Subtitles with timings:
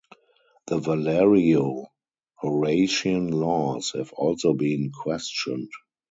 [0.65, 5.69] The Valerio-Horatian Laws have also been questioned.